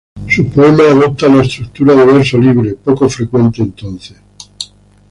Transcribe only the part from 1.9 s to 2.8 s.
de verso libre,